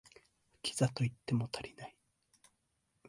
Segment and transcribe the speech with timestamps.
[0.63, 1.95] キザと言っても足りない